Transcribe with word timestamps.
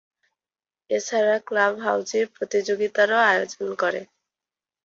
এছাড়া 0.89 1.35
club 1.47 1.73
housie 1.85 2.19
প্রতিযোগিতারও 2.35 3.17
আয়োজন 3.29 3.67
করে। 3.81 4.01